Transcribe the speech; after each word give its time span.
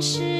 是。 0.00 0.39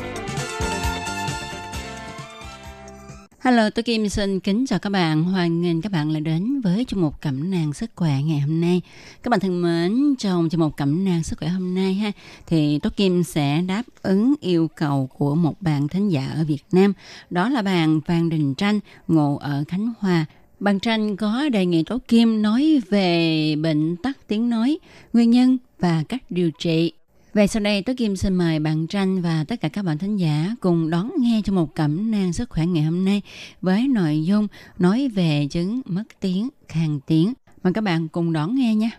Hello, 3.43 3.69
tôi 3.69 3.83
Kim 3.83 4.09
xin 4.09 4.39
kính 4.39 4.65
chào 4.65 4.79
các 4.79 4.89
bạn. 4.89 5.23
Hoan 5.23 5.61
nghênh 5.61 5.81
các 5.81 5.91
bạn 5.91 6.11
lại 6.11 6.21
đến 6.21 6.61
với 6.61 6.85
chương 6.87 7.01
mục 7.01 7.21
cẩm 7.21 7.51
nang 7.51 7.73
sức 7.73 7.91
khỏe 7.95 8.21
ngày 8.23 8.39
hôm 8.39 8.61
nay. 8.61 8.81
Các 9.23 9.29
bạn 9.29 9.39
thân 9.39 9.61
mến, 9.61 10.15
trong 10.19 10.49
chương 10.49 10.59
mục 10.59 10.77
cẩm 10.77 11.05
nang 11.05 11.23
sức 11.23 11.39
khỏe 11.39 11.49
hôm 11.49 11.75
nay 11.75 11.93
ha, 11.93 12.11
thì 12.47 12.79
tôi 12.79 12.91
Kim 12.91 13.23
sẽ 13.23 13.61
đáp 13.61 13.83
ứng 14.01 14.33
yêu 14.41 14.67
cầu 14.75 15.09
của 15.17 15.35
một 15.35 15.61
bạn 15.61 15.87
thính 15.87 16.09
giả 16.09 16.27
ở 16.35 16.43
Việt 16.43 16.63
Nam. 16.71 16.93
Đó 17.29 17.49
là 17.49 17.61
bạn 17.61 18.01
Phan 18.05 18.29
Đình 18.29 18.55
Tranh, 18.55 18.79
ngụ 19.07 19.37
ở 19.37 19.63
Khánh 19.67 19.93
Hòa. 19.99 20.25
Bạn 20.59 20.79
Tranh 20.79 21.15
có 21.15 21.49
đề 21.49 21.65
nghị 21.65 21.83
Tố 21.83 21.97
Kim 22.07 22.41
nói 22.41 22.81
về 22.89 23.55
bệnh 23.55 23.95
tắc 23.95 24.27
tiếng 24.27 24.49
nói, 24.49 24.77
nguyên 25.13 25.31
nhân 25.31 25.57
và 25.79 26.03
cách 26.09 26.23
điều 26.29 26.51
trị. 26.59 26.93
Vậy 27.33 27.47
sau 27.47 27.63
đây 27.63 27.81
Tố 27.81 27.93
Kim 27.97 28.15
xin 28.15 28.35
mời 28.35 28.59
bạn 28.59 28.87
Tranh 28.87 29.21
và 29.21 29.45
tất 29.47 29.61
cả 29.61 29.69
các 29.69 29.85
bạn 29.85 29.97
thính 29.97 30.17
giả 30.17 30.55
cùng 30.59 30.89
đón 30.89 31.11
nghe 31.19 31.41
cho 31.45 31.53
một 31.53 31.75
cẩm 31.75 32.11
nang 32.11 32.33
sức 32.33 32.49
khỏe 32.49 32.65
ngày 32.65 32.83
hôm 32.83 33.05
nay 33.05 33.21
với 33.61 33.87
nội 33.87 34.23
dung 34.23 34.47
nói 34.79 35.09
về 35.15 35.47
chứng 35.51 35.81
mất 35.85 36.03
tiếng, 36.19 36.49
khàn 36.67 36.99
tiếng. 37.07 37.33
Mời 37.63 37.73
các 37.73 37.83
bạn 37.83 38.07
cùng 38.07 38.33
đón 38.33 38.55
nghe 38.55 38.75
nha. 38.75 38.89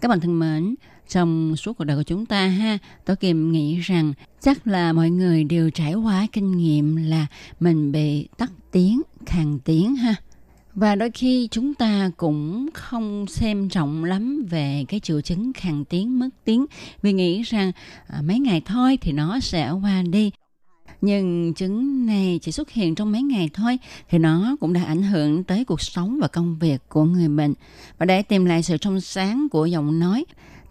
Các 0.00 0.08
bạn 0.08 0.20
thân 0.20 0.38
mến, 0.38 0.74
trong 1.08 1.56
suốt 1.56 1.72
cuộc 1.78 1.84
đời 1.84 1.96
của 1.96 2.02
chúng 2.02 2.26
ta 2.26 2.46
ha, 2.46 2.78
tôi 3.04 3.16
kìm 3.16 3.52
nghĩ 3.52 3.76
rằng 3.76 4.12
chắc 4.40 4.66
là 4.66 4.92
mọi 4.92 5.10
người 5.10 5.44
đều 5.44 5.70
trải 5.70 5.94
qua 5.94 6.26
kinh 6.32 6.56
nghiệm 6.56 6.96
là 6.96 7.26
mình 7.60 7.92
bị 7.92 8.28
tắt 8.38 8.52
tiếng, 8.72 9.02
khàn 9.26 9.58
tiếng 9.64 9.96
ha. 9.96 10.14
Và 10.74 10.94
đôi 10.94 11.10
khi 11.10 11.48
chúng 11.50 11.74
ta 11.74 12.10
cũng 12.16 12.68
không 12.74 13.26
xem 13.26 13.68
trọng 13.68 14.04
lắm 14.04 14.46
về 14.50 14.84
cái 14.88 15.00
triệu 15.00 15.20
chứng 15.20 15.52
khàn 15.52 15.84
tiếng, 15.84 16.18
mất 16.18 16.28
tiếng 16.44 16.66
vì 17.02 17.12
nghĩ 17.12 17.42
rằng 17.42 17.72
à, 18.06 18.22
mấy 18.22 18.38
ngày 18.38 18.62
thôi 18.64 18.98
thì 19.00 19.12
nó 19.12 19.40
sẽ 19.40 19.70
qua 19.70 20.02
đi. 20.02 20.30
Nhưng 21.00 21.54
chứng 21.54 22.06
này 22.06 22.38
chỉ 22.42 22.52
xuất 22.52 22.70
hiện 22.70 22.94
trong 22.94 23.12
mấy 23.12 23.22
ngày 23.22 23.50
thôi 23.52 23.78
thì 24.10 24.18
nó 24.18 24.56
cũng 24.60 24.72
đã 24.72 24.84
ảnh 24.84 25.02
hưởng 25.02 25.44
tới 25.44 25.64
cuộc 25.64 25.80
sống 25.80 26.18
và 26.20 26.28
công 26.28 26.58
việc 26.58 26.82
của 26.88 27.04
người 27.04 27.28
bệnh. 27.28 27.54
Và 27.98 28.06
để 28.06 28.22
tìm 28.22 28.44
lại 28.44 28.62
sự 28.62 28.76
trong 28.76 29.00
sáng 29.00 29.48
của 29.50 29.66
giọng 29.66 29.98
nói 30.00 30.24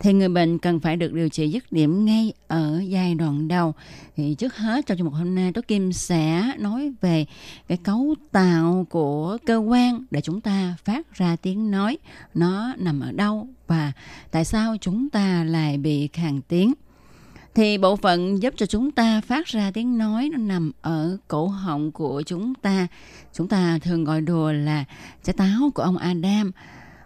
thì 0.03 0.13
người 0.13 0.29
bệnh 0.29 0.57
cần 0.57 0.79
phải 0.79 0.97
được 0.97 1.13
điều 1.13 1.29
trị 1.29 1.49
dứt 1.49 1.71
điểm 1.71 2.05
ngay 2.05 2.33
ở 2.47 2.81
giai 2.87 3.15
đoạn 3.15 3.47
đầu. 3.47 3.73
Thì 4.15 4.35
trước 4.35 4.57
hết 4.57 4.85
trong 4.85 4.97
chương 4.97 5.05
mục 5.05 5.13
hôm 5.13 5.35
nay, 5.35 5.51
Tố 5.51 5.61
Kim 5.67 5.93
sẽ 5.93 6.53
nói 6.59 6.93
về 7.01 7.25
cái 7.67 7.77
cấu 7.77 8.15
tạo 8.31 8.87
của 8.89 9.37
cơ 9.45 9.57
quan 9.57 10.03
để 10.11 10.21
chúng 10.21 10.41
ta 10.41 10.75
phát 10.85 11.13
ra 11.13 11.35
tiếng 11.35 11.71
nói. 11.71 11.97
Nó 12.33 12.73
nằm 12.77 12.99
ở 12.99 13.11
đâu 13.11 13.47
và 13.67 13.91
tại 14.31 14.45
sao 14.45 14.75
chúng 14.81 15.09
ta 15.09 15.43
lại 15.43 15.77
bị 15.77 16.07
khàn 16.07 16.41
tiếng 16.41 16.73
thì 17.55 17.77
bộ 17.77 17.95
phận 17.95 18.41
giúp 18.41 18.53
cho 18.57 18.65
chúng 18.65 18.91
ta 18.91 19.21
phát 19.21 19.45
ra 19.45 19.71
tiếng 19.71 19.97
nói 19.97 20.29
nó 20.31 20.37
nằm 20.37 20.71
ở 20.81 21.17
cổ 21.27 21.47
họng 21.47 21.91
của 21.91 22.23
chúng 22.25 22.53
ta 22.55 22.87
chúng 23.33 23.47
ta 23.47 23.79
thường 23.81 24.03
gọi 24.03 24.21
đùa 24.21 24.51
là 24.51 24.85
trái 25.23 25.33
táo 25.33 25.71
của 25.75 25.83
ông 25.83 25.97
Adam 25.97 26.51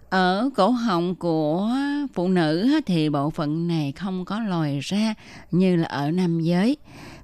ở 0.09 0.50
cổ 0.56 0.69
họng 0.69 1.16
của 1.16 1.69
phụ 2.13 2.28
nữ 2.28 2.79
thì 2.85 3.09
bộ 3.09 3.29
phận 3.29 3.68
này 3.68 3.91
không 3.91 4.25
có 4.25 4.40
lòi 4.40 4.79
ra 4.81 5.13
như 5.51 5.75
là 5.75 5.88
ở 5.88 6.12
nam 6.12 6.40
giới 6.40 6.78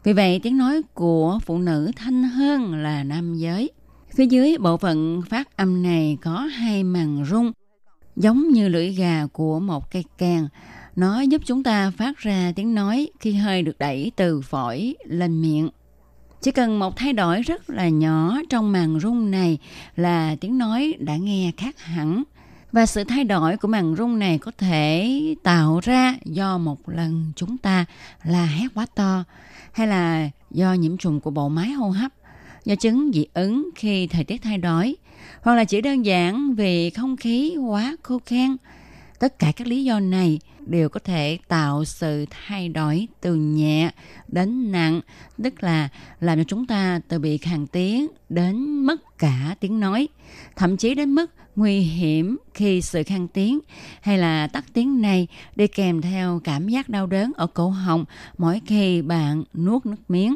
vì 0.04 0.14
vậy, 0.14 0.40
tiếng 0.44 0.58
nói 0.58 0.82
của 0.94 1.40
phụ 1.46 1.58
nữ 1.58 1.92
thanh 1.96 2.24
hơn 2.24 2.74
là 2.74 3.04
nam 3.04 3.36
giới 3.36 3.72
phía 4.16 4.26
dưới, 4.26 4.58
bộ 4.58 4.78
phận 4.78 5.22
phát 5.30 5.58
âm 5.58 5.84
này 5.84 6.18
có 6.22 6.40
hai 6.40 6.84
màng 6.84 7.26
rung, 7.30 7.52
giống 8.16 8.50
như 8.50 8.68
lưỡi 8.68 8.90
gà 8.90 9.26
của 9.34 9.60
một 9.60 9.92
cây 9.92 10.04
càng 10.18 10.48
nó 10.96 11.22
giúp 11.22 11.42
chúng 11.46 11.64
ta 11.64 11.92
phát 11.98 12.18
ra 12.18 12.52
tiếng 12.56 12.76
nói 12.76 13.10
khi 13.20 13.34
hơi 13.34 13.62
được 13.62 13.78
đẩy 13.78 14.12
từ 14.16 14.42
phổi 14.42 14.96
lên 15.06 15.42
miệng. 15.42 15.70
Chỉ 16.42 16.52
cần 16.52 16.80
một 16.80 16.98
thay 16.98 17.14
đổi 17.14 17.42
rất 17.42 17.70
là 17.70 17.90
nhỏ 17.90 18.38
trong 18.50 18.72
màng 18.72 19.00
rung 19.00 19.32
này 19.32 19.58
là 19.96 20.36
tiếng 20.42 20.58
nói 20.58 20.94
đã 21.00 21.16
nghe 21.16 21.52
khác 21.58 21.80
hẳn. 21.80 22.24
Và 22.74 22.86
sự 22.86 23.04
thay 23.04 23.24
đổi 23.24 23.58
của 23.58 23.68
màng 23.68 23.96
rung 23.96 24.20
này 24.20 24.38
có 24.38 24.52
thể 24.58 25.20
tạo 25.44 25.80
ra 25.84 26.16
do 26.26 26.58
một 26.58 26.90
lần 26.90 27.32
chúng 27.36 27.58
ta 27.58 27.86
là 28.24 28.46
hét 28.46 28.68
quá 28.76 28.86
to 28.96 29.24
hay 29.72 29.88
là 29.88 30.30
do 30.52 30.74
nhiễm 30.74 30.98
trùng 30.98 31.20
của 31.20 31.32
bộ 31.32 31.50
máy 31.50 31.72
hô 31.72 31.90
hấp, 31.90 32.12
do 32.66 32.76
chứng 32.76 33.12
dị 33.14 33.26
ứng 33.34 33.70
khi 33.76 34.08
thời 34.08 34.24
tiết 34.24 34.42
thay 34.42 34.58
đổi, 34.58 34.96
hoặc 35.42 35.56
là 35.56 35.64
chỉ 35.64 35.82
đơn 35.82 36.06
giản 36.06 36.56
vì 36.56 36.90
không 36.90 37.18
khí 37.18 37.56
quá 37.58 37.96
khô 38.04 38.20
khan. 38.26 38.58
Tất 39.20 39.40
cả 39.40 39.52
các 39.56 39.68
lý 39.68 39.84
do 39.84 40.00
này 40.00 40.40
đều 40.60 40.90
có 40.90 41.00
thể 41.00 41.38
tạo 41.48 41.86
sự 41.86 42.26
thay 42.30 42.70
đổi 42.70 43.08
từ 43.22 43.36
nhẹ 43.36 43.92
đến 44.28 44.72
nặng, 44.72 45.02
tức 45.44 45.64
là 45.64 45.90
làm 46.20 46.38
cho 46.38 46.44
chúng 46.44 46.66
ta 46.66 47.02
từ 47.08 47.20
bị 47.20 47.38
khàn 47.38 47.68
tiếng 47.68 48.08
đến 48.30 48.86
mất 48.86 49.18
cả 49.18 49.56
tiếng 49.60 49.80
nói, 49.80 50.08
thậm 50.56 50.78
chí 50.78 50.96
đến 50.96 51.16
mức 51.16 51.32
nguy 51.56 51.80
hiểm 51.80 52.38
khi 52.54 52.82
sự 52.82 53.04
khang 53.04 53.28
tiếng 53.28 53.60
hay 54.02 54.18
là 54.18 54.48
tắt 54.48 54.66
tiếng 54.74 55.02
này 55.02 55.28
đi 55.56 55.68
kèm 55.68 56.02
theo 56.02 56.42
cảm 56.44 56.68
giác 56.68 56.90
đau 56.90 57.08
đớn 57.08 57.32
ở 57.36 57.48
cổ 57.48 57.70
họng 57.70 58.06
mỗi 58.38 58.62
khi 58.66 59.02
bạn 59.02 59.44
nuốt 59.54 59.86
nước 59.86 60.10
miếng. 60.10 60.36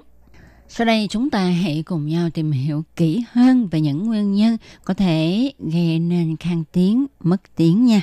Sau 0.69 0.85
đây 0.85 1.07
chúng 1.09 1.29
ta 1.29 1.50
hãy 1.50 1.83
cùng 1.85 2.07
nhau 2.07 2.29
tìm 2.29 2.51
hiểu 2.51 2.83
kỹ 2.95 3.23
hơn 3.31 3.67
về 3.67 3.81
những 3.81 4.05
nguyên 4.05 4.33
nhân 4.33 4.57
có 4.83 4.94
thể 4.94 5.51
gây 5.59 6.00
nên 6.00 6.38
khang 6.38 6.63
tiếng, 6.72 7.05
mất 7.19 7.41
tiếng 7.55 7.85
nha. 7.85 8.01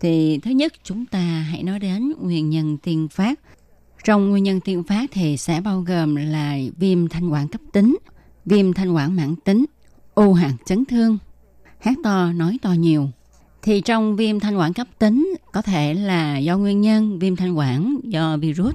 Thì 0.00 0.38
thứ 0.38 0.50
nhất 0.50 0.72
chúng 0.82 1.06
ta 1.06 1.20
hãy 1.20 1.62
nói 1.62 1.78
đến 1.78 2.12
nguyên 2.20 2.50
nhân 2.50 2.78
tiên 2.78 3.08
phát. 3.08 3.40
Trong 4.04 4.30
nguyên 4.30 4.44
nhân 4.44 4.60
tiên 4.60 4.82
phát 4.82 5.10
thì 5.12 5.36
sẽ 5.36 5.60
bao 5.60 5.80
gồm 5.80 6.16
là 6.16 6.58
viêm 6.78 7.08
thanh 7.08 7.32
quản 7.32 7.48
cấp 7.48 7.60
tính, 7.72 7.96
viêm 8.44 8.72
thanh 8.72 8.92
quản 8.92 9.16
mãn 9.16 9.34
tính, 9.36 9.64
u 10.14 10.32
hạt 10.32 10.52
chấn 10.66 10.84
thương, 10.84 11.18
hát 11.84 11.98
to 12.02 12.32
nói 12.32 12.58
to 12.62 12.72
nhiều. 12.72 13.10
Thì 13.62 13.80
trong 13.80 14.16
viêm 14.16 14.40
thanh 14.40 14.58
quản 14.58 14.72
cấp 14.72 14.86
tính 14.98 15.34
có 15.52 15.62
thể 15.62 15.94
là 15.94 16.38
do 16.38 16.58
nguyên 16.58 16.80
nhân 16.80 17.18
viêm 17.18 17.36
thanh 17.36 17.54
quản 17.54 18.00
do 18.04 18.36
virus, 18.36 18.74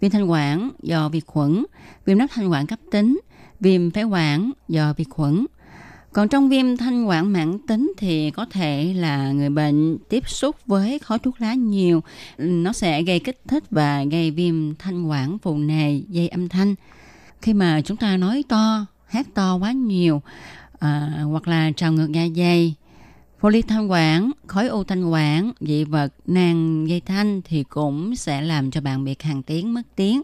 viêm 0.00 0.10
thanh 0.10 0.30
quản 0.30 0.70
do 0.82 1.08
vi 1.08 1.20
khuẩn, 1.20 1.64
viêm 2.06 2.18
nắp 2.18 2.30
thanh 2.30 2.48
quản 2.48 2.66
cấp 2.66 2.78
tính, 2.90 3.20
viêm 3.60 3.90
phế 3.90 4.02
quản 4.02 4.50
do 4.68 4.92
vi 4.96 5.04
khuẩn, 5.04 5.46
còn 6.12 6.28
trong 6.28 6.48
viêm 6.48 6.76
thanh 6.76 7.04
quản 7.04 7.32
mãn 7.32 7.58
tính 7.66 7.92
thì 7.98 8.30
có 8.30 8.46
thể 8.50 8.94
là 8.96 9.32
người 9.32 9.50
bệnh 9.50 9.98
tiếp 10.08 10.28
xúc 10.28 10.56
với 10.66 10.98
khói 10.98 11.18
thuốc 11.18 11.40
lá 11.40 11.54
nhiều, 11.54 12.02
nó 12.38 12.72
sẽ 12.72 13.02
gây 13.02 13.18
kích 13.18 13.40
thích 13.48 13.64
và 13.70 14.04
gây 14.04 14.30
viêm 14.30 14.74
thanh 14.74 15.06
quản 15.06 15.38
phù 15.38 15.58
nề, 15.58 16.00
dây 16.08 16.28
âm 16.28 16.48
thanh. 16.48 16.74
Khi 17.42 17.54
mà 17.54 17.80
chúng 17.80 17.96
ta 17.96 18.16
nói 18.16 18.44
to, 18.48 18.86
hát 19.06 19.26
to 19.34 19.54
quá 19.56 19.72
nhiều, 19.72 20.22
à, 20.80 21.22
hoặc 21.24 21.48
là 21.48 21.70
trào 21.76 21.92
ngược 21.92 22.12
dạ 22.12 22.22
dày, 22.36 22.74
Poly 23.40 23.62
thanh 23.62 23.90
quản, 23.90 24.30
khói 24.46 24.68
u 24.68 24.84
thanh 24.84 25.10
quản, 25.10 25.52
dị 25.60 25.84
vật, 25.84 26.14
nang 26.26 26.88
dây 26.88 27.00
thanh 27.00 27.42
thì 27.44 27.62
cũng 27.62 28.16
sẽ 28.16 28.42
làm 28.42 28.70
cho 28.70 28.80
bạn 28.80 29.04
bị 29.04 29.14
khàn 29.14 29.42
tiếng, 29.42 29.74
mất 29.74 29.82
tiếng. 29.96 30.22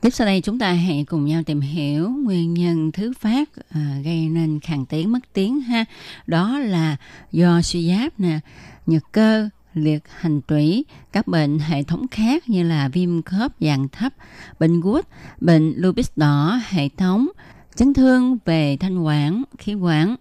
Tiếp 0.00 0.10
sau 0.10 0.26
đây 0.26 0.40
chúng 0.40 0.58
ta 0.58 0.72
hãy 0.72 1.04
cùng 1.08 1.24
nhau 1.24 1.42
tìm 1.42 1.60
hiểu 1.60 2.10
nguyên 2.10 2.54
nhân 2.54 2.92
thứ 2.92 3.12
phát 3.20 3.48
à, 3.70 3.98
gây 4.04 4.28
nên 4.28 4.60
khàn 4.60 4.86
tiếng 4.86 5.12
mất 5.12 5.18
tiếng 5.32 5.60
ha. 5.60 5.84
Đó 6.26 6.58
là 6.58 6.96
do 7.32 7.62
suy 7.62 7.88
giáp 7.88 8.20
nè, 8.20 8.40
nhược 8.86 9.12
cơ, 9.12 9.48
liệt 9.74 10.02
hành 10.18 10.40
tủy, 10.40 10.84
các 11.12 11.26
bệnh 11.26 11.58
hệ 11.58 11.82
thống 11.82 12.08
khác 12.10 12.48
như 12.48 12.62
là 12.62 12.88
viêm 12.88 13.22
khớp 13.22 13.52
dạng 13.60 13.88
thấp, 13.88 14.12
bệnh 14.60 14.80
gút, 14.80 15.06
bệnh 15.40 15.74
lupus 15.76 16.10
đỏ 16.16 16.60
hệ 16.68 16.88
thống, 16.88 17.28
chấn 17.76 17.94
thương 17.94 18.38
về 18.44 18.76
thanh 18.80 19.02
quản, 19.02 19.42
khí 19.58 19.74
quản, 19.74 20.16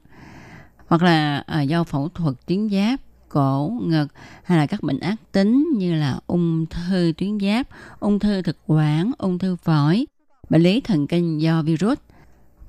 hoặc 0.88 1.04
là 1.04 1.44
à, 1.48 1.62
do 1.62 1.84
phẫu 1.84 2.10
thuật 2.10 2.36
tuyến 2.46 2.70
giáp, 2.70 3.00
cổ, 3.30 3.80
ngực 3.82 4.08
hay 4.44 4.58
là 4.58 4.66
các 4.66 4.84
bệnh 4.84 5.00
ác 5.00 5.16
tính 5.32 5.68
như 5.78 5.96
là 5.96 6.20
ung 6.28 6.66
thư 6.66 7.14
tuyến 7.18 7.40
giáp, 7.40 7.68
ung 8.00 8.20
thư 8.20 8.42
thực 8.42 8.58
quản, 8.68 9.12
ung 9.18 9.40
thư 9.40 9.56
phổi, 9.56 10.06
bệnh 10.50 10.62
lý 10.62 10.82
thần 10.82 11.08
kinh 11.08 11.42
do 11.42 11.62
virus. 11.62 11.98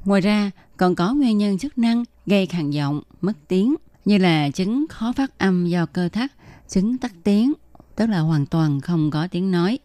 Ngoài 0.04 0.20
ra, 0.20 0.50
còn 0.76 0.94
có 0.94 1.14
nguyên 1.14 1.38
nhân 1.38 1.58
chức 1.58 1.78
năng 1.78 2.04
gây 2.26 2.46
khàn 2.46 2.70
giọng, 2.70 3.02
mất 3.20 3.32
tiếng 3.48 3.74
như 4.04 4.18
là 4.18 4.50
chứng 4.50 4.86
khó 4.88 5.12
phát 5.12 5.38
âm 5.38 5.66
do 5.66 5.86
cơ 5.86 6.08
thắt, 6.08 6.32
chứng 6.68 6.98
tắc 6.98 7.12
tiếng, 7.24 7.52
tức 7.96 8.06
là 8.06 8.20
hoàn 8.20 8.46
toàn 8.46 8.80
không 8.80 9.10
có 9.10 9.28
tiếng 9.30 9.50
nói. 9.50 9.78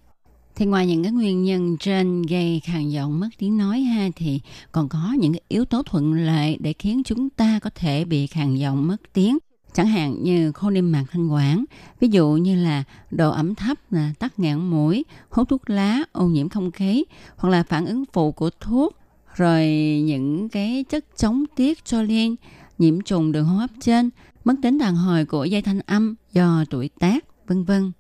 Thì 0.60 0.66
ngoài 0.66 0.88
những 0.88 1.04
cái 1.04 1.12
nguyên 1.12 1.44
nhân 1.44 1.78
trên 1.78 2.22
gây 2.22 2.62
khàn 2.64 2.90
giọng 2.90 3.20
mất 3.20 3.30
tiếng 3.38 3.58
nói 3.58 3.80
ha, 3.82 4.10
thì 4.16 4.40
còn 4.72 4.90
có 4.90 5.16
những 5.20 5.34
cái 5.34 5.42
yếu 5.48 5.66
tố 5.66 5.84
thuận 5.84 6.14
lợi 6.14 6.58
để 6.60 6.74
khiến 6.80 7.02
chúng 7.06 7.30
ta 7.30 7.60
có 7.60 7.70
thể 7.76 8.06
bị 8.06 8.28
khàn 8.28 8.56
giọng 8.56 8.88
mất 8.88 8.98
tiếng. 9.14 9.38
Chẳng 9.74 9.88
hạn 9.88 10.24
như 10.24 10.52
khô 10.52 10.70
niêm 10.70 10.92
mạc 10.92 11.06
thanh 11.12 11.32
quản, 11.32 11.66
ví 12.00 12.08
dụ 12.08 12.30
như 12.32 12.56
là 12.56 12.84
độ 13.12 13.32
ẩm 13.32 13.56
thấp 13.56 13.78
là 13.92 14.14
tắc 14.20 14.40
nghẽn 14.40 14.58
mũi, 14.58 15.06
hút 15.30 15.50
thuốc 15.50 15.70
lá, 15.70 16.00
ô 16.12 16.26
nhiễm 16.26 16.50
không 16.50 16.72
khí, 16.72 17.06
hoặc 17.38 17.50
là 17.50 17.64
phản 17.64 17.86
ứng 17.86 18.04
phụ 18.14 18.32
của 18.32 18.50
thuốc, 18.60 18.96
rồi 19.36 19.66
những 20.06 20.50
cái 20.50 20.86
chất 20.90 21.06
chống 21.18 21.44
tiết 21.56 21.86
cho 21.86 22.02
liên 22.02 22.36
nhiễm 22.78 23.02
trùng 23.02 23.32
đường 23.32 23.46
hô 23.46 23.58
hấp 23.58 23.70
trên, 23.82 24.10
mất 24.44 24.56
tính 24.62 24.78
đàn 24.78 24.96
hồi 24.96 25.26
của 25.26 25.46
dây 25.46 25.62
thanh 25.62 25.80
âm 25.80 26.16
do 26.34 26.66
tuổi 26.70 26.90
tác, 27.00 27.26
vân 27.48 27.64
vân 27.64 27.92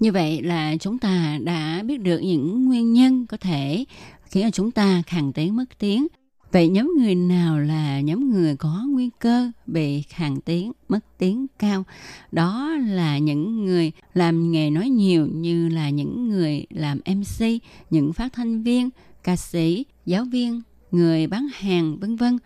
như 0.00 0.12
vậy 0.12 0.42
là 0.42 0.76
chúng 0.80 0.98
ta 0.98 1.38
đã 1.42 1.82
biết 1.82 2.00
được 2.00 2.18
những 2.18 2.64
nguyên 2.64 2.92
nhân 2.92 3.26
có 3.26 3.36
thể 3.36 3.84
khiến 4.24 4.44
cho 4.44 4.50
chúng 4.50 4.70
ta 4.70 5.02
khàn 5.06 5.32
tiếng 5.32 5.56
mất 5.56 5.78
tiếng 5.78 6.06
Vậy 6.52 6.68
nhóm 6.68 6.94
người 6.98 7.14
nào 7.14 7.58
là 7.58 8.00
nhóm 8.00 8.30
người 8.30 8.56
có 8.56 8.84
nguy 8.88 9.10
cơ 9.18 9.50
bị 9.66 10.02
khàn 10.02 10.40
tiếng, 10.40 10.72
mất 10.88 10.98
tiếng 11.18 11.46
cao? 11.58 11.84
Đó 12.32 12.76
là 12.86 13.18
những 13.18 13.64
người 13.64 13.92
làm 14.14 14.52
nghề 14.52 14.70
nói 14.70 14.88
nhiều 14.88 15.26
như 15.26 15.68
là 15.68 15.90
những 15.90 16.28
người 16.28 16.66
làm 16.70 17.00
MC, 17.06 17.46
những 17.90 18.12
phát 18.12 18.32
thanh 18.32 18.62
viên, 18.62 18.90
ca 19.24 19.36
sĩ, 19.36 19.84
giáo 20.06 20.24
viên, 20.24 20.62
người 20.90 21.26
bán 21.26 21.48
hàng 21.54 21.98
vân 22.00 22.16
vân. 22.16 22.38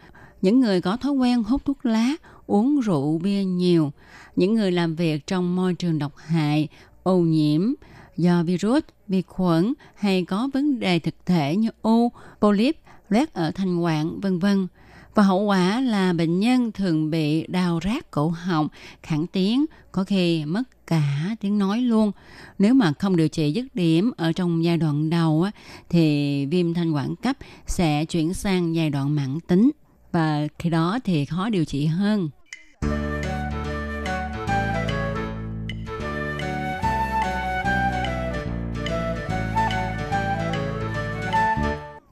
Những 0.43 0.61
người 0.61 0.81
có 0.81 0.97
thói 0.97 1.13
quen 1.13 1.43
hút 1.43 1.65
thuốc 1.65 1.87
lá, 1.87 2.15
uống 2.47 2.81
rượu 2.81 3.19
bia 3.19 3.45
nhiều, 3.45 3.93
những 4.37 4.55
người 4.55 4.73
làm 4.73 4.97
việc 4.97 5.27
trong 5.27 5.57
môi 5.57 5.75
trường 5.75 5.99
độc 5.99 6.17
hại, 6.17 6.69
ô 7.05 7.19
nhiễm 7.19 7.73
do 8.17 8.43
virus, 8.43 8.83
vi 9.09 9.23
khuẩn 9.23 9.73
hay 9.95 10.25
có 10.25 10.49
vấn 10.55 10.81
đề 10.81 10.99
thực 10.99 11.15
thể 11.27 11.57
như 11.57 11.69
u, 11.83 12.13
polyp 12.41 12.77
loét 13.09 13.33
ở 13.33 13.51
thanh 13.51 13.81
quản, 13.81 14.21
vân 14.21 14.39
vân. 14.39 14.67
Và 15.15 15.23
hậu 15.23 15.43
quả 15.43 15.81
là 15.81 16.13
bệnh 16.13 16.41
nhân 16.41 16.73
thường 16.73 17.11
bị 17.11 17.47
đau 17.47 17.81
rát 17.85 18.11
cổ 18.11 18.29
họng, 18.29 18.69
khản 19.03 19.27
tiếng, 19.27 19.65
có 19.93 20.05
khi 20.05 20.45
mất 20.45 20.63
cả 20.87 21.37
tiếng 21.41 21.59
nói 21.59 21.81
luôn. 21.81 22.13
Nếu 22.59 22.75
mà 22.75 22.93
không 22.99 23.17
điều 23.17 23.29
trị 23.29 23.53
dứt 23.53 23.75
điểm 23.75 24.13
ở 24.17 24.33
trong 24.33 24.65
giai 24.65 24.77
đoạn 24.77 25.11
đầu 25.11 25.43
á, 25.43 25.51
thì 25.89 26.47
viêm 26.47 26.75
thanh 26.75 26.93
quản 26.93 27.17
cấp 27.17 27.37
sẽ 27.67 28.05
chuyển 28.05 28.35
sang 28.35 28.75
giai 28.75 28.91
đoạn 28.91 29.15
mãn 29.15 29.39
tính 29.41 29.71
và 30.13 30.49
khi 30.59 30.71
đó 30.71 30.99
thì 31.05 31.25
khó 31.25 31.49
điều 31.49 31.65
trị 31.65 31.87
hơn. 31.87 32.31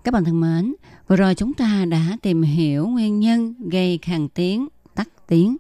Các 0.05 0.15
bạn 0.15 0.25
thân 0.25 0.41
mến, 0.41 0.75
vừa 1.09 1.17
rồi 1.17 1.35
chúng 1.35 1.55
ta 1.55 1.85
đã 1.85 2.17
tìm 2.23 2.43
hiểu 2.43 2.87
nguyên 2.87 3.21
nhân 3.21 3.55
gây 3.71 3.99
khàn 4.03 4.29
tiếng, 4.29 4.69
tắc 4.95 5.09
tiếng. 5.29 5.57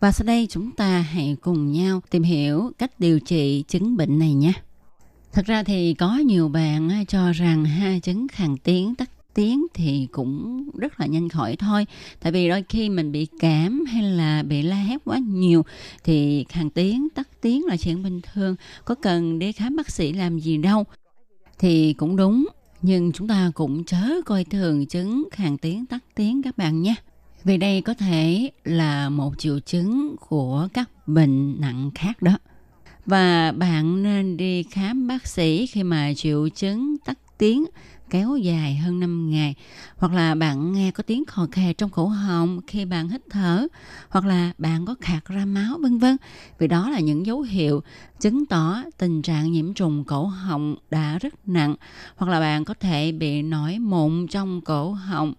Và 0.00 0.12
sau 0.12 0.26
đây 0.26 0.46
chúng 0.50 0.70
ta 0.70 0.98
hãy 0.98 1.36
cùng 1.40 1.72
nhau 1.72 2.00
tìm 2.10 2.22
hiểu 2.22 2.70
cách 2.78 3.00
điều 3.00 3.20
trị 3.20 3.64
chứng 3.68 3.96
bệnh 3.96 4.18
này 4.18 4.34
nhé. 4.34 4.52
Thật 5.32 5.46
ra 5.46 5.62
thì 5.62 5.94
có 5.94 6.16
nhiều 6.16 6.48
bạn 6.48 7.04
cho 7.08 7.32
rằng 7.32 7.64
ha 7.64 7.98
chứng 8.02 8.28
khàn 8.28 8.56
tiếng, 8.56 8.94
tắc 8.94 9.10
tiếng 9.34 9.66
thì 9.74 10.08
cũng 10.12 10.64
rất 10.74 11.00
là 11.00 11.06
nhanh 11.06 11.28
khỏi 11.28 11.56
thôi 11.56 11.86
tại 12.20 12.32
vì 12.32 12.48
đôi 12.48 12.64
khi 12.68 12.88
mình 12.88 13.12
bị 13.12 13.26
cảm 13.40 13.84
hay 13.84 14.02
là 14.02 14.42
bị 14.42 14.62
la 14.62 14.76
hét 14.76 14.98
quá 15.04 15.18
nhiều 15.18 15.64
thì 16.04 16.44
khàn 16.48 16.70
tiếng 16.70 17.08
tắc 17.14 17.28
tiếng 17.40 17.66
là 17.66 17.76
chuyện 17.76 18.02
bình 18.02 18.20
thường 18.32 18.56
có 18.84 18.94
cần 18.94 19.38
đi 19.38 19.52
khám 19.52 19.76
bác 19.76 19.90
sĩ 19.90 20.12
làm 20.12 20.38
gì 20.38 20.56
đâu 20.56 20.84
thì 21.58 21.92
cũng 21.92 22.16
đúng 22.16 22.46
nhưng 22.82 23.12
chúng 23.12 23.28
ta 23.28 23.50
cũng 23.54 23.84
chớ 23.84 24.06
coi 24.26 24.44
thường 24.44 24.86
chứng 24.86 25.28
khàn 25.32 25.58
tiếng, 25.58 25.86
tắc 25.86 26.02
tiếng 26.14 26.42
các 26.42 26.58
bạn 26.58 26.82
nhé. 26.82 26.94
Vì 27.44 27.56
đây 27.56 27.80
có 27.82 27.94
thể 27.94 28.50
là 28.64 29.08
một 29.08 29.38
triệu 29.38 29.60
chứng 29.60 30.16
của 30.28 30.68
các 30.74 30.90
bệnh 31.06 31.60
nặng 31.60 31.90
khác 31.94 32.22
đó. 32.22 32.38
Và 33.06 33.52
bạn 33.52 34.02
nên 34.02 34.36
đi 34.36 34.62
khám 34.62 35.06
bác 35.06 35.26
sĩ 35.26 35.66
khi 35.66 35.82
mà 35.82 36.12
triệu 36.16 36.48
chứng 36.48 36.96
tắc 37.04 37.18
tiếng 37.38 37.64
kéo 38.12 38.36
dài 38.36 38.76
hơn 38.76 39.00
5 39.00 39.30
ngày. 39.30 39.54
Hoặc 39.96 40.12
là 40.12 40.34
bạn 40.34 40.72
nghe 40.72 40.90
có 40.90 41.02
tiếng 41.02 41.24
khò 41.24 41.46
khè 41.52 41.72
trong 41.72 41.90
cổ 41.90 42.06
họng 42.06 42.60
khi 42.66 42.84
bạn 42.84 43.08
hít 43.08 43.20
thở. 43.30 43.66
Hoặc 44.08 44.24
là 44.24 44.52
bạn 44.58 44.86
có 44.86 44.94
khạc 45.00 45.24
ra 45.24 45.44
máu, 45.44 45.78
vân 45.82 45.98
vân. 45.98 46.16
Vì 46.58 46.68
đó 46.68 46.90
là 46.90 47.00
những 47.00 47.26
dấu 47.26 47.40
hiệu 47.40 47.82
chứng 48.20 48.46
tỏ 48.46 48.82
tình 48.98 49.22
trạng 49.22 49.52
nhiễm 49.52 49.74
trùng 49.74 50.04
cổ 50.04 50.26
họng 50.26 50.76
đã 50.90 51.18
rất 51.18 51.48
nặng. 51.48 51.74
Hoặc 52.16 52.30
là 52.30 52.40
bạn 52.40 52.64
có 52.64 52.74
thể 52.80 53.12
bị 53.12 53.42
nổi 53.42 53.78
mụn 53.78 54.26
trong 54.26 54.60
cổ 54.60 54.92
họng. 54.92 55.34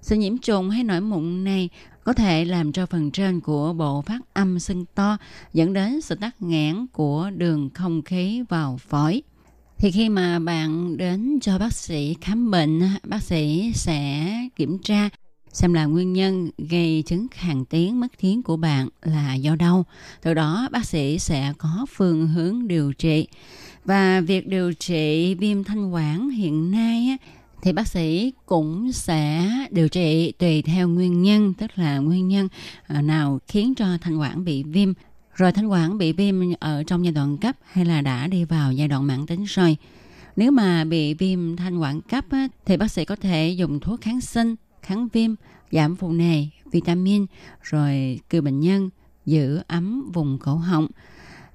Sự 0.00 0.16
nhiễm 0.16 0.38
trùng 0.38 0.70
hay 0.70 0.84
nổi 0.84 1.00
mụn 1.00 1.44
này 1.44 1.68
có 2.04 2.12
thể 2.12 2.44
làm 2.44 2.72
cho 2.72 2.86
phần 2.86 3.10
trên 3.10 3.40
của 3.40 3.72
bộ 3.72 4.02
phát 4.02 4.20
âm 4.34 4.58
sưng 4.58 4.84
to, 4.94 5.16
dẫn 5.52 5.72
đến 5.72 6.00
sự 6.00 6.14
tắc 6.14 6.42
nghẽn 6.42 6.86
của 6.92 7.30
đường 7.36 7.70
không 7.74 8.02
khí 8.02 8.42
vào 8.48 8.76
phổi 8.76 9.22
thì 9.78 9.90
khi 9.90 10.08
mà 10.08 10.38
bạn 10.38 10.96
đến 10.96 11.38
cho 11.40 11.58
bác 11.58 11.72
sĩ 11.72 12.16
khám 12.20 12.50
bệnh 12.50 12.80
bác 13.04 13.22
sĩ 13.22 13.72
sẽ 13.74 14.32
kiểm 14.56 14.78
tra 14.78 15.08
xem 15.56 15.72
là 15.72 15.84
nguyên 15.84 16.12
nhân 16.12 16.50
gây 16.58 17.02
chứng 17.06 17.26
khàn 17.30 17.64
tiếng, 17.64 18.00
mất 18.00 18.06
tiếng 18.20 18.42
của 18.42 18.56
bạn 18.56 18.88
là 19.02 19.34
do 19.34 19.56
đâu. 19.56 19.84
Từ 20.22 20.34
đó, 20.34 20.68
bác 20.72 20.84
sĩ 20.84 21.18
sẽ 21.18 21.52
có 21.58 21.86
phương 21.90 22.28
hướng 22.28 22.68
điều 22.68 22.92
trị. 22.92 23.26
Và 23.84 24.20
việc 24.20 24.46
điều 24.46 24.72
trị 24.72 25.34
viêm 25.34 25.64
thanh 25.64 25.94
quản 25.94 26.30
hiện 26.30 26.70
nay 26.70 27.16
thì 27.62 27.72
bác 27.72 27.88
sĩ 27.88 28.32
cũng 28.46 28.92
sẽ 28.92 29.50
điều 29.70 29.88
trị 29.88 30.32
tùy 30.38 30.62
theo 30.62 30.88
nguyên 30.88 31.22
nhân, 31.22 31.54
tức 31.54 31.70
là 31.74 31.98
nguyên 31.98 32.28
nhân 32.28 32.48
à, 32.86 33.02
nào 33.02 33.38
khiến 33.48 33.74
cho 33.74 33.86
thanh 34.00 34.20
quản 34.20 34.44
bị 34.44 34.62
viêm 34.62 34.92
rồi 35.36 35.52
thanh 35.52 35.66
quản 35.66 35.98
bị 35.98 36.12
viêm 36.12 36.34
ở 36.60 36.82
trong 36.82 37.04
giai 37.04 37.12
đoạn 37.12 37.36
cấp 37.38 37.56
hay 37.72 37.84
là 37.84 38.00
đã 38.00 38.26
đi 38.26 38.44
vào 38.44 38.72
giai 38.72 38.88
đoạn 38.88 39.06
mãn 39.06 39.26
tính 39.26 39.44
rồi. 39.44 39.76
Nếu 40.36 40.50
mà 40.50 40.84
bị 40.84 41.14
viêm 41.14 41.56
thanh 41.56 41.78
quản 41.78 42.00
cấp 42.00 42.24
á, 42.30 42.48
thì 42.64 42.76
bác 42.76 42.90
sĩ 42.90 43.04
có 43.04 43.16
thể 43.16 43.50
dùng 43.50 43.80
thuốc 43.80 44.00
kháng 44.00 44.20
sinh, 44.20 44.54
kháng 44.82 45.08
viêm, 45.12 45.34
giảm 45.70 45.96
phù 45.96 46.12
nề, 46.12 46.46
vitamin, 46.72 47.26
rồi 47.62 48.20
kêu 48.30 48.42
bệnh 48.42 48.60
nhân 48.60 48.90
giữ 49.26 49.60
ấm 49.66 50.10
vùng 50.12 50.38
cổ 50.38 50.54
họng. 50.54 50.86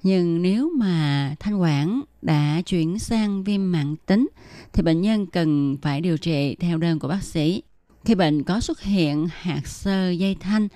Nhưng 0.02 0.42
nếu 0.42 0.70
mà 0.76 1.34
thanh 1.40 1.60
quản 1.60 2.02
đã 2.22 2.62
chuyển 2.66 2.98
sang 2.98 3.44
viêm 3.44 3.72
mãn 3.72 3.96
tính 4.06 4.28
thì 4.72 4.82
bệnh 4.82 5.00
nhân 5.00 5.26
cần 5.26 5.76
phải 5.82 6.00
điều 6.00 6.18
trị 6.18 6.56
theo 6.60 6.78
đơn 6.78 6.98
của 6.98 7.08
bác 7.08 7.22
sĩ. 7.22 7.62
Khi 8.04 8.14
bệnh 8.14 8.42
có 8.42 8.60
xuất 8.60 8.82
hiện 8.82 9.28
hạt 9.32 9.66
sơ 9.66 10.10
dây 10.10 10.36
thanh, 10.40 10.68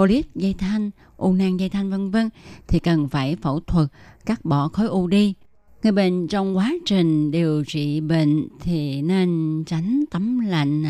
polyp 0.00 0.26
dây 0.34 0.54
thanh, 0.58 0.90
u 1.16 1.32
nang 1.32 1.60
dây 1.60 1.68
thanh 1.68 1.90
vân 1.90 2.10
vân 2.10 2.28
thì 2.68 2.78
cần 2.78 3.08
phải 3.08 3.36
phẫu 3.36 3.60
thuật 3.60 3.88
cắt 4.26 4.44
bỏ 4.44 4.68
khối 4.68 4.86
u 4.86 5.06
đi. 5.06 5.34
Người 5.82 5.92
bệnh 5.92 6.28
trong 6.28 6.56
quá 6.56 6.72
trình 6.84 7.30
điều 7.30 7.64
trị 7.64 8.00
bệnh 8.00 8.48
thì 8.60 9.02
nên 9.02 9.62
tránh 9.66 10.04
tắm 10.10 10.40
lạnh, 10.40 10.84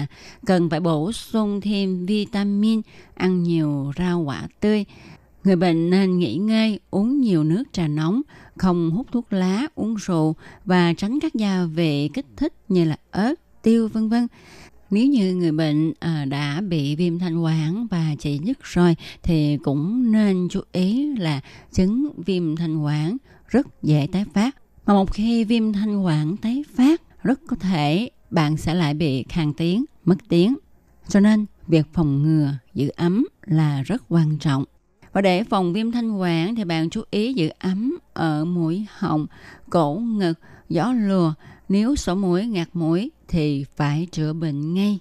cần 0.46 0.70
phải 0.70 0.80
bổ 0.80 1.12
sung 1.12 1.60
thêm 1.60 2.06
vitamin, 2.06 2.80
ăn 3.14 3.42
nhiều 3.42 3.92
rau 3.98 4.20
quả 4.20 4.48
tươi. 4.60 4.84
Người 5.44 5.56
bệnh 5.56 5.90
nên 5.90 6.18
nghỉ 6.18 6.36
ngơi, 6.36 6.80
uống 6.90 7.20
nhiều 7.20 7.44
nước 7.44 7.64
trà 7.72 7.88
nóng, 7.88 8.22
không 8.56 8.90
hút 8.90 9.06
thuốc 9.12 9.32
lá, 9.32 9.66
uống 9.74 9.94
rượu 9.94 10.34
và 10.64 10.92
tránh 10.96 11.20
các 11.20 11.34
gia 11.34 11.64
vị 11.64 12.10
kích 12.14 12.26
thích 12.36 12.52
như 12.68 12.84
là 12.84 12.96
ớt, 13.10 13.34
tiêu 13.62 13.88
vân 13.88 14.08
vân 14.08 14.26
nếu 14.90 15.06
như 15.06 15.34
người 15.34 15.52
bệnh 15.52 15.92
à, 16.00 16.24
đã 16.24 16.60
bị 16.60 16.96
viêm 16.96 17.18
thanh 17.18 17.42
quản 17.42 17.86
và 17.86 18.14
chảy 18.18 18.38
dứt 18.38 18.58
rồi 18.62 18.96
thì 19.22 19.58
cũng 19.62 20.12
nên 20.12 20.48
chú 20.50 20.60
ý 20.72 21.16
là 21.16 21.40
chứng 21.72 22.12
viêm 22.26 22.56
thanh 22.56 22.82
quản 22.82 23.16
rất 23.48 23.82
dễ 23.82 24.08
tái 24.12 24.24
phát 24.34 24.56
mà 24.86 24.94
một 24.94 25.12
khi 25.12 25.44
viêm 25.44 25.72
thanh 25.72 26.04
quản 26.04 26.36
tái 26.36 26.64
phát 26.76 27.02
rất 27.22 27.40
có 27.46 27.56
thể 27.56 28.10
bạn 28.30 28.56
sẽ 28.56 28.74
lại 28.74 28.94
bị 28.94 29.24
khàn 29.28 29.52
tiếng 29.54 29.84
mất 30.04 30.16
tiếng 30.28 30.56
cho 31.08 31.20
nên 31.20 31.46
việc 31.68 31.86
phòng 31.92 32.22
ngừa 32.22 32.52
giữ 32.74 32.88
ấm 32.96 33.26
là 33.46 33.82
rất 33.82 34.02
quan 34.08 34.38
trọng 34.38 34.64
Và 35.12 35.20
để 35.20 35.44
phòng 35.44 35.72
viêm 35.72 35.92
thanh 35.92 36.16
quản 36.16 36.54
thì 36.54 36.64
bạn 36.64 36.90
chú 36.90 37.02
ý 37.10 37.34
giữ 37.34 37.48
ấm 37.58 37.98
ở 38.12 38.44
mũi 38.44 38.86
họng, 38.98 39.26
cổ 39.70 39.94
ngực, 39.94 40.38
gió 40.68 40.92
lùa. 40.92 41.32
Nếu 41.70 41.96
sổ 41.96 42.14
mũi, 42.14 42.46
ngạt 42.46 42.68
mũi 42.72 43.10
thì 43.28 43.64
phải 43.76 44.06
chữa 44.12 44.32
bệnh 44.32 44.74
ngay. 44.74 44.98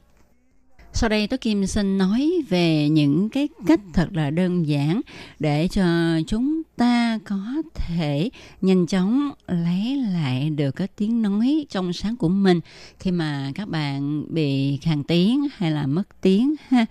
Sau 0.94 1.10
đây 1.10 1.28
tôi 1.28 1.38
Kim 1.38 1.66
xin 1.66 1.98
nói 1.98 2.32
về 2.50 2.90
những 2.90 3.30
cái 3.30 3.48
cách 3.68 3.80
thật 3.94 4.10
là 4.12 4.30
đơn 4.30 4.68
giản 4.68 5.02
để 5.40 5.68
cho 5.68 5.84
chúng 6.28 6.62
ta 6.76 7.20
có 7.26 7.40
thể 7.74 8.30
nhanh 8.62 8.88
chóng 8.88 9.32
lấy 9.48 9.98
lại 10.14 10.50
được 10.50 10.72
cái 10.72 10.88
tiếng 10.88 11.22
nói 11.22 11.66
trong 11.70 11.94
sáng 11.94 12.16
của 12.16 12.30
mình 12.30 12.60
khi 13.00 13.12
mà 13.12 13.52
các 13.56 13.70
bạn 13.70 14.26
bị 14.34 14.78
khàn 14.78 15.04
tiếng 15.04 15.48
hay 15.54 15.72
là 15.72 15.88
mất 15.88 16.22
tiếng 16.22 16.56
ha. 16.68 16.86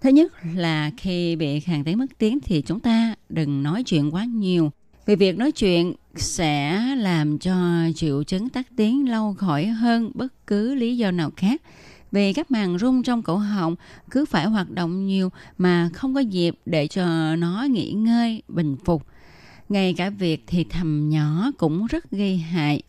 Thứ 0.00 0.10
nhất 0.10 0.32
là 0.54 0.90
khi 0.96 1.36
bị 1.36 1.60
khàn 1.60 1.84
tiếng 1.84 1.98
mất 1.98 2.18
tiếng 2.18 2.40
thì 2.40 2.62
chúng 2.62 2.80
ta 2.80 3.14
đừng 3.28 3.62
nói 3.62 3.82
chuyện 3.82 4.14
quá 4.14 4.24
nhiều. 4.24 4.72
Vì 5.06 5.16
việc 5.16 5.38
nói 5.38 5.52
chuyện 5.52 5.94
sẽ 6.14 6.82
làm 6.96 7.38
cho 7.38 7.56
triệu 7.94 8.22
chứng 8.22 8.48
tắc 8.48 8.66
tiếng 8.76 9.08
lâu 9.08 9.34
khỏi 9.34 9.66
hơn 9.66 10.10
bất 10.14 10.46
cứ 10.46 10.74
lý 10.74 10.96
do 10.96 11.10
nào 11.10 11.30
khác 11.36 11.62
vì 12.12 12.32
các 12.32 12.50
màng 12.50 12.78
rung 12.78 13.02
trong 13.02 13.22
cổ 13.22 13.36
họng 13.36 13.76
cứ 14.10 14.24
phải 14.24 14.46
hoạt 14.46 14.70
động 14.70 15.06
nhiều 15.06 15.30
mà 15.58 15.90
không 15.94 16.14
có 16.14 16.20
dịp 16.20 16.54
để 16.66 16.86
cho 16.86 17.36
nó 17.36 17.62
nghỉ 17.70 17.92
ngơi, 17.92 18.42
bình 18.48 18.76
phục. 18.84 19.06
Ngay 19.68 19.94
cả 19.94 20.10
việc 20.10 20.44
thì 20.46 20.64
thầm 20.64 21.08
nhỏ 21.08 21.50
cũng 21.58 21.86
rất 21.86 22.10
gây 22.10 22.36
hại. 22.36 22.82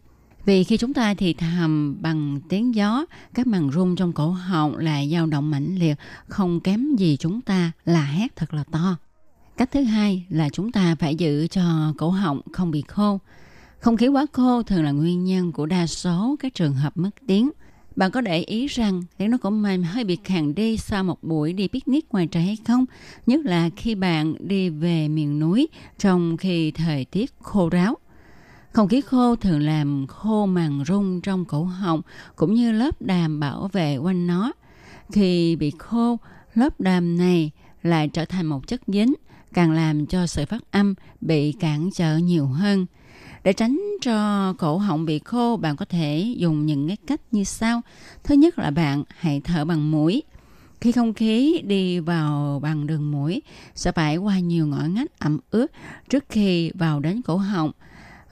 Vì 0.46 0.64
khi 0.64 0.78
chúng 0.78 0.94
ta 0.94 1.14
thì 1.14 1.34
thầm 1.34 1.98
bằng 2.02 2.40
tiếng 2.50 2.76
gió, 2.76 3.06
các 3.34 3.48
màng 3.48 3.72
rung 3.72 3.96
trong 3.96 4.14
cổ 4.14 4.30
họng 4.30 4.78
lại 4.78 5.10
dao 5.12 5.26
động 5.26 5.52
mãnh 5.52 5.76
liệt, 5.80 5.96
không 6.28 6.60
kém 6.60 6.96
gì 6.96 7.18
chúng 7.20 7.42
ta 7.42 7.72
là 7.86 8.04
hét 8.04 8.36
thật 8.36 8.54
là 8.54 8.64
to. 8.72 8.98
Cách 9.58 9.72
thứ 9.72 9.84
hai 9.84 10.26
là 10.30 10.50
chúng 10.50 10.72
ta 10.72 10.96
phải 11.00 11.16
giữ 11.16 11.48
cho 11.48 11.94
cổ 11.98 12.10
họng 12.10 12.42
không 12.54 12.72
bị 12.72 12.84
khô. 12.88 13.20
Không 13.80 13.98
khí 13.98 14.08
quá 14.08 14.26
khô 14.34 14.64
thường 14.64 14.84
là 14.84 14.92
nguyên 14.92 15.24
nhân 15.24 15.52
của 15.52 15.66
đa 15.66 15.88
số 15.88 16.36
các 16.40 16.54
trường 16.54 16.74
hợp 16.74 16.98
mất 16.98 17.10
tiếng. 17.28 17.50
Bạn 17.96 18.12
có 18.12 18.22
để 18.22 18.40
ý 18.40 18.68
rằng 18.68 19.04
tiếng 19.18 19.30
nói 19.30 19.38
của 19.38 19.50
mình 19.50 19.84
hơi 19.84 20.04
bị 20.04 20.18
khàn 20.24 20.56
đi 20.56 20.78
sau 20.78 21.04
một 21.04 21.24
buổi 21.24 21.54
đi 21.54 21.68
picnic 21.68 22.10
ngoài 22.12 22.28
trời 22.28 22.44
hay 22.44 22.58
không? 22.68 22.86
Nhất 23.26 23.46
là 23.46 23.70
khi 23.76 23.96
bạn 23.96 24.36
đi 24.40 24.70
về 24.70 25.08
miền 25.08 25.40
núi 25.40 25.68
trong 25.98 26.38
khi 26.38 26.72
thời 26.72 27.06
tiết 27.06 27.34
khô 27.40 27.70
ráo. 27.70 27.98
Không 28.72 28.88
khí 28.88 29.02
khô 29.02 29.36
thường 29.36 29.60
làm 29.60 30.08
khô 30.08 30.46
màng 30.46 30.84
rung 30.88 31.22
trong 31.22 31.46
cổ 31.46 31.64
họng 31.64 32.02
cũng 32.36 32.54
như 32.54 32.72
lớp 32.72 33.02
đàm 33.02 33.40
bảo 33.40 33.70
vệ 33.74 33.98
quanh 33.98 34.28
nó. 34.28 34.52
Khi 35.12 35.56
bị 35.56 35.72
khô, 35.78 36.18
lớp 36.54 36.80
đàm 36.80 37.18
này 37.18 37.52
lại 37.84 38.08
trở 38.08 38.26
thành 38.26 38.46
một 38.46 38.68
chất 38.68 38.82
dính, 38.88 39.14
càng 39.58 39.72
làm 39.72 40.06
cho 40.06 40.28
sự 40.28 40.46
phát 40.46 40.72
âm 40.72 40.94
bị 41.22 41.52
cản 41.52 41.90
trở 41.94 42.18
nhiều 42.18 42.46
hơn. 42.46 42.86
Để 43.44 43.54
tránh 43.54 43.82
cho 44.02 44.54
cổ 44.58 44.78
họng 44.78 45.06
bị 45.06 45.20
khô, 45.20 45.58
bạn 45.58 45.76
có 45.76 45.86
thể 45.86 46.34
dùng 46.38 46.66
những 46.66 46.88
cái 46.88 46.98
cách 47.08 47.22
như 47.32 47.44
sau. 47.44 47.82
Thứ 48.24 48.36
nhất 48.36 48.60
là 48.60 48.72
bạn 48.72 49.04
hãy 49.18 49.42
thở 49.44 49.66
bằng 49.66 49.92
mũi. 49.92 50.24
Khi 50.82 50.92
không 50.92 51.14
khí 51.14 51.62
đi 51.66 52.00
vào 52.00 52.60
bằng 52.64 52.88
đường 52.88 53.12
mũi 53.12 53.42
sẽ 53.76 53.92
phải 53.92 54.18
qua 54.18 54.40
nhiều 54.40 54.68
ngõ 54.68 54.84
ngách 54.84 55.20
ẩm 55.20 55.40
ướt 55.52 55.72
trước 56.10 56.26
khi 56.30 56.72
vào 56.74 57.00
đến 57.00 57.22
cổ 57.22 57.38
họng 57.38 57.72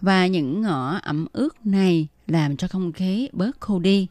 và 0.01 0.27
những 0.27 0.61
ngõ 0.61 0.99
ẩm 1.03 1.25
ướt 1.33 1.65
này 1.65 2.07
làm 2.27 2.57
cho 2.57 2.67
không 2.67 2.91
khí 2.91 3.29
bớt 3.33 3.61
khô 3.61 3.79
đi. 3.79 4.07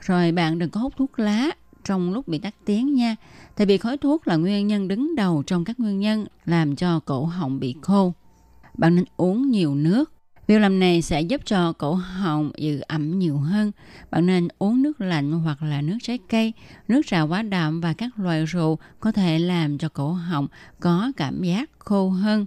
Rồi 0.00 0.32
bạn 0.32 0.58
đừng 0.58 0.70
có 0.70 0.80
hút 0.80 0.92
thuốc 0.96 1.18
lá 1.18 1.50
trong 1.86 2.12
lúc 2.12 2.28
bị 2.28 2.38
tắc 2.38 2.54
tiếng 2.64 2.94
nha. 2.94 3.16
Tại 3.56 3.66
vì 3.66 3.78
khói 3.78 3.96
thuốc 3.96 4.28
là 4.28 4.36
nguyên 4.36 4.66
nhân 4.66 4.88
đứng 4.88 5.16
đầu 5.16 5.42
trong 5.46 5.64
các 5.64 5.80
nguyên 5.80 6.00
nhân 6.00 6.26
làm 6.44 6.76
cho 6.76 7.00
cổ 7.00 7.24
họng 7.24 7.60
bị 7.60 7.74
khô. 7.82 8.12
Bạn 8.74 8.96
nên 8.96 9.04
uống 9.16 9.50
nhiều 9.50 9.74
nước. 9.74 10.12
Việc 10.46 10.58
làm 10.58 10.80
này 10.80 11.02
sẽ 11.02 11.20
giúp 11.20 11.40
cho 11.44 11.72
cổ 11.72 11.94
họng 11.94 12.50
giữ 12.56 12.80
ẩm 12.80 13.18
nhiều 13.18 13.38
hơn. 13.38 13.72
Bạn 14.10 14.26
nên 14.26 14.48
uống 14.58 14.82
nước 14.82 15.00
lạnh 15.00 15.32
hoặc 15.32 15.62
là 15.62 15.82
nước 15.82 15.98
trái 16.02 16.18
cây, 16.28 16.52
nước 16.88 17.00
trà 17.06 17.22
quá 17.22 17.42
đậm 17.42 17.80
và 17.80 17.92
các 17.92 18.18
loại 18.18 18.44
rượu 18.44 18.78
có 19.00 19.12
thể 19.12 19.38
làm 19.38 19.78
cho 19.78 19.88
cổ 19.88 20.12
họng 20.12 20.48
có 20.80 21.12
cảm 21.16 21.42
giác 21.42 21.70
khô 21.78 22.08
hơn. 22.08 22.46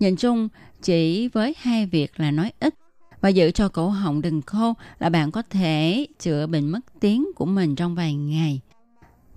Nhìn 0.00 0.16
chung, 0.16 0.48
chỉ 0.82 1.28
với 1.28 1.54
hai 1.58 1.86
việc 1.86 2.20
là 2.20 2.30
nói 2.30 2.52
ít 2.60 2.74
và 3.20 3.28
giữ 3.28 3.50
cho 3.50 3.68
cổ 3.68 3.88
họng 3.88 4.22
đừng 4.22 4.42
khô 4.42 4.74
là 4.98 5.08
bạn 5.08 5.30
có 5.30 5.42
thể 5.50 6.06
chữa 6.18 6.46
bệnh 6.46 6.68
mất 6.68 6.80
tiếng 7.00 7.26
của 7.36 7.46
mình 7.46 7.74
trong 7.74 7.94
vài 7.94 8.14
ngày. 8.14 8.60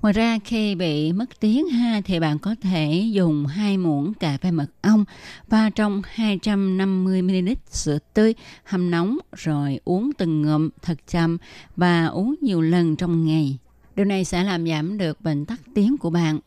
Ngoài 0.01 0.13
ra, 0.13 0.39
khi 0.45 0.75
bị 0.75 1.11
mất 1.11 1.39
tiếng 1.39 1.69
ha, 1.69 2.01
thì 2.05 2.19
bạn 2.19 2.39
có 2.39 2.55
thể 2.61 3.09
dùng 3.11 3.45
hai 3.45 3.77
muỗng 3.77 4.13
cà 4.13 4.37
phê 4.37 4.51
mật 4.51 4.67
ong 4.81 5.05
và 5.47 5.69
trong 5.69 6.01
250ml 6.15 7.55
sữa 7.69 7.97
tươi 8.13 8.33
hâm 8.63 8.91
nóng, 8.91 9.17
rồi 9.35 9.79
uống 9.85 10.11
từng 10.17 10.41
ngụm 10.41 10.69
thật 10.81 10.97
chậm 11.07 11.37
và 11.75 12.05
uống 12.05 12.35
nhiều 12.41 12.61
lần 12.61 12.95
trong 12.95 13.25
ngày. 13.25 13.57
Điều 13.95 14.05
này 14.05 14.25
sẽ 14.25 14.43
làm 14.43 14.67
giảm 14.67 14.97
được 14.97 15.21
bệnh 15.21 15.45
tắc 15.45 15.59
tiếng 15.73 15.97
của 15.97 16.09
bạn. 16.09 16.39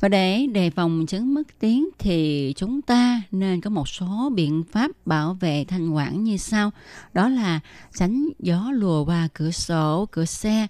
Và 0.00 0.08
để 0.08 0.46
đề 0.46 0.70
phòng 0.70 1.06
chứng 1.06 1.34
mất 1.34 1.42
tiếng 1.58 1.88
thì 1.98 2.52
chúng 2.56 2.82
ta 2.82 3.22
nên 3.30 3.60
có 3.60 3.70
một 3.70 3.88
số 3.88 4.32
biện 4.34 4.64
pháp 4.72 4.90
bảo 5.06 5.34
vệ 5.34 5.64
thanh 5.68 5.90
quản 5.90 6.24
như 6.24 6.36
sau. 6.36 6.70
Đó 7.14 7.28
là 7.28 7.60
tránh 7.94 8.28
gió 8.38 8.70
lùa 8.72 9.04
qua 9.04 9.28
cửa 9.34 9.50
sổ, 9.50 10.08
cửa 10.10 10.24
xe, 10.24 10.66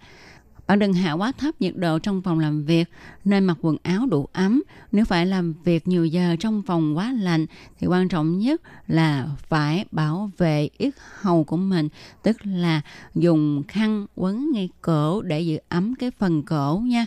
bạn 0.66 0.78
đừng 0.78 0.92
hạ 0.92 1.12
quá 1.12 1.32
thấp 1.38 1.60
nhiệt 1.60 1.76
độ 1.76 1.98
trong 1.98 2.22
phòng 2.22 2.38
làm 2.38 2.64
việc, 2.64 2.88
nên 3.24 3.44
mặc 3.44 3.58
quần 3.60 3.76
áo 3.82 4.06
đủ 4.06 4.28
ấm. 4.32 4.62
Nếu 4.92 5.04
phải 5.04 5.26
làm 5.26 5.54
việc 5.64 5.88
nhiều 5.88 6.06
giờ 6.06 6.36
trong 6.40 6.62
phòng 6.62 6.96
quá 6.96 7.12
lạnh 7.12 7.46
thì 7.78 7.86
quan 7.86 8.08
trọng 8.08 8.38
nhất 8.38 8.62
là 8.86 9.28
phải 9.48 9.84
bảo 9.90 10.30
vệ 10.38 10.68
yết 10.78 10.94
hầu 11.20 11.44
của 11.44 11.56
mình, 11.56 11.88
tức 12.22 12.36
là 12.44 12.80
dùng 13.14 13.62
khăn 13.68 14.06
quấn 14.14 14.50
ngay 14.52 14.68
cổ 14.80 15.22
để 15.22 15.40
giữ 15.40 15.58
ấm 15.68 15.94
cái 15.94 16.10
phần 16.10 16.42
cổ 16.42 16.82
nha. 16.84 17.06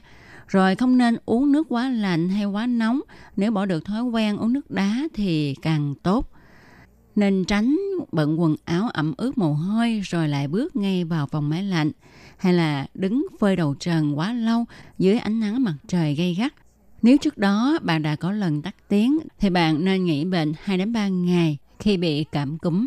Rồi 0.54 0.76
không 0.76 0.98
nên 0.98 1.18
uống 1.26 1.52
nước 1.52 1.68
quá 1.70 1.90
lạnh 1.90 2.30
hay 2.30 2.46
quá 2.46 2.68
nóng. 2.68 3.02
Nếu 3.38 3.52
bỏ 3.52 3.66
được 3.66 3.86
thói 3.86 4.04
quen 4.04 4.38
uống 4.38 4.54
nước 4.54 4.72
đá 4.72 5.08
thì 5.14 5.56
càng 5.62 5.96
tốt 6.04 6.30
nên 7.16 7.46
tránh 7.46 7.78
bận 8.12 8.42
quần 8.42 8.56
áo 8.66 8.90
ẩm 8.94 9.14
ướt 9.18 9.38
mồ 9.38 9.54
hôi 9.54 10.02
rồi 10.04 10.28
lại 10.28 10.48
bước 10.48 10.76
ngay 10.76 11.04
vào 11.04 11.28
phòng 11.28 11.50
máy 11.50 11.64
lạnh 11.64 11.92
hay 12.38 12.54
là 12.54 12.88
đứng 12.94 13.28
phơi 13.40 13.56
đầu 13.56 13.76
trần 13.76 14.18
quá 14.18 14.34
lâu 14.34 14.66
dưới 14.98 15.18
ánh 15.18 15.40
nắng 15.40 15.64
mặt 15.64 15.76
trời 15.88 16.16
gay 16.16 16.36
gắt. 16.40 16.54
Nếu 17.02 17.18
trước 17.18 17.38
đó 17.38 17.80
bạn 17.82 18.02
đã 18.02 18.16
có 18.16 18.32
lần 18.32 18.62
tắt 18.62 18.76
tiếng 18.88 19.20
thì 19.40 19.50
bạn 19.50 19.86
nên 19.86 20.06
nghỉ 20.06 20.26
bệnh 20.26 20.54
2 20.64 20.78
đến 20.78 20.94
3 20.94 21.08
ngày 21.08 21.58
khi 21.80 21.98
bị 21.98 22.24
cảm 22.24 22.58
cúm. 22.58 22.86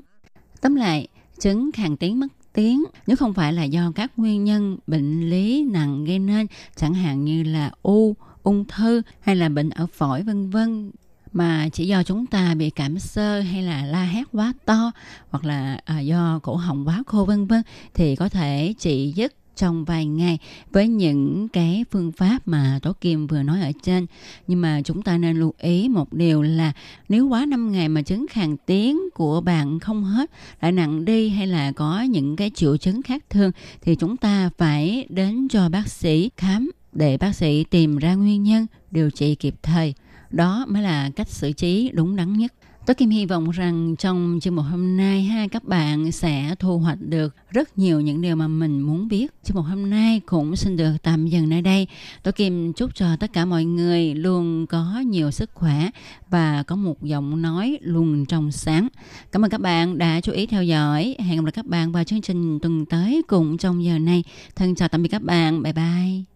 Tóm 0.60 0.74
lại, 0.74 1.08
chứng 1.40 1.72
khàn 1.72 1.96
tiếng 1.96 2.20
mất 2.20 2.26
tiếng. 2.56 2.84
Nếu 3.06 3.16
không 3.16 3.34
phải 3.34 3.52
là 3.52 3.64
do 3.64 3.92
các 3.94 4.12
nguyên 4.16 4.44
nhân 4.44 4.78
bệnh 4.86 5.30
lý 5.30 5.64
nặng 5.70 6.04
gây 6.04 6.18
nên 6.18 6.46
chẳng 6.76 6.94
hạn 6.94 7.24
như 7.24 7.42
là 7.42 7.70
u, 7.82 8.16
ung 8.42 8.64
thư 8.64 9.02
hay 9.20 9.36
là 9.36 9.48
bệnh 9.48 9.70
ở 9.70 9.86
phổi 9.86 10.22
vân 10.22 10.50
vân 10.50 10.90
mà 11.32 11.68
chỉ 11.72 11.86
do 11.86 12.02
chúng 12.02 12.26
ta 12.26 12.54
bị 12.54 12.70
cảm 12.70 12.98
sơ 12.98 13.40
hay 13.40 13.62
là 13.62 13.84
la 13.84 14.04
hét 14.04 14.24
quá 14.32 14.52
to 14.64 14.92
hoặc 15.30 15.44
là 15.44 15.80
à, 15.84 16.00
do 16.00 16.40
cổ 16.42 16.56
họng 16.56 16.88
quá 16.88 17.02
khô 17.06 17.24
vân 17.24 17.46
vân 17.46 17.62
thì 17.94 18.16
có 18.16 18.28
thể 18.28 18.74
trị 18.78 19.12
dứt 19.16 19.34
trong 19.56 19.84
vài 19.84 20.06
ngày 20.06 20.38
với 20.72 20.88
những 20.88 21.48
cái 21.48 21.84
phương 21.90 22.12
pháp 22.12 22.38
mà 22.48 22.78
Tố 22.82 22.92
Kim 22.92 23.26
vừa 23.26 23.42
nói 23.42 23.62
ở 23.62 23.72
trên. 23.82 24.06
Nhưng 24.46 24.60
mà 24.60 24.80
chúng 24.84 25.02
ta 25.02 25.18
nên 25.18 25.36
lưu 25.36 25.54
ý 25.58 25.88
một 25.88 26.12
điều 26.12 26.42
là 26.42 26.72
nếu 27.08 27.28
quá 27.28 27.46
5 27.46 27.72
ngày 27.72 27.88
mà 27.88 28.02
chứng 28.02 28.26
khàn 28.30 28.56
tiếng 28.66 29.00
của 29.14 29.40
bạn 29.40 29.80
không 29.80 30.04
hết, 30.04 30.30
lại 30.60 30.72
nặng 30.72 31.04
đi 31.04 31.28
hay 31.28 31.46
là 31.46 31.72
có 31.72 32.02
những 32.02 32.36
cái 32.36 32.50
triệu 32.54 32.76
chứng 32.76 33.02
khác 33.02 33.24
thường 33.30 33.52
thì 33.82 33.94
chúng 33.94 34.16
ta 34.16 34.50
phải 34.58 35.06
đến 35.08 35.48
cho 35.48 35.68
bác 35.68 35.88
sĩ 35.88 36.30
khám 36.36 36.70
để 36.92 37.16
bác 37.16 37.34
sĩ 37.34 37.64
tìm 37.64 37.98
ra 37.98 38.14
nguyên 38.14 38.42
nhân, 38.42 38.66
điều 38.90 39.10
trị 39.10 39.34
kịp 39.34 39.54
thời. 39.62 39.94
Đó 40.30 40.66
mới 40.68 40.82
là 40.82 41.10
cách 41.16 41.28
xử 41.28 41.52
trí 41.52 41.90
đúng 41.94 42.16
đắn 42.16 42.32
nhất. 42.32 42.52
Tôi 42.86 42.94
Kim 42.94 43.10
hy 43.10 43.26
vọng 43.26 43.50
rằng 43.50 43.96
trong 43.98 44.38
chương 44.42 44.56
mục 44.56 44.64
hôm 44.70 44.96
nay 44.96 45.22
ha, 45.22 45.46
các 45.50 45.64
bạn 45.64 46.12
sẽ 46.12 46.54
thu 46.58 46.78
hoạch 46.78 46.98
được 47.00 47.34
rất 47.50 47.78
nhiều 47.78 48.00
những 48.00 48.20
điều 48.20 48.36
mà 48.36 48.48
mình 48.48 48.80
muốn 48.80 49.08
biết. 49.08 49.26
Chương 49.44 49.56
mục 49.56 49.64
hôm 49.64 49.90
nay 49.90 50.20
cũng 50.26 50.56
xin 50.56 50.76
được 50.76 50.92
tạm 51.02 51.26
dừng 51.26 51.48
nơi 51.48 51.62
đây. 51.62 51.86
Tôi 52.22 52.32
Kim 52.32 52.72
chúc 52.72 52.94
cho 52.94 53.16
tất 53.16 53.32
cả 53.32 53.44
mọi 53.44 53.64
người 53.64 54.14
luôn 54.14 54.66
có 54.66 55.02
nhiều 55.06 55.30
sức 55.30 55.50
khỏe 55.54 55.90
và 56.30 56.62
có 56.62 56.76
một 56.76 57.02
giọng 57.02 57.42
nói 57.42 57.78
luôn 57.80 58.26
trong 58.26 58.52
sáng. 58.52 58.88
Cảm 59.32 59.44
ơn 59.44 59.50
các 59.50 59.60
bạn 59.60 59.98
đã 59.98 60.20
chú 60.20 60.32
ý 60.32 60.46
theo 60.46 60.62
dõi. 60.62 61.16
Hẹn 61.18 61.36
gặp 61.36 61.44
lại 61.44 61.52
các 61.52 61.66
bạn 61.66 61.92
vào 61.92 62.04
chương 62.04 62.20
trình 62.20 62.58
tuần 62.58 62.86
tới 62.86 63.22
cùng 63.28 63.58
trong 63.58 63.84
giờ 63.84 63.98
này. 63.98 64.24
Thân 64.56 64.74
chào 64.74 64.88
tạm 64.88 65.02
biệt 65.02 65.08
các 65.08 65.22
bạn. 65.22 65.62
Bye 65.62 65.72
bye. 65.72 66.35